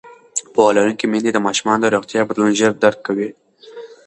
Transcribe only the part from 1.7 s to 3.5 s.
د روغتیا بدلون ژر درک کوي.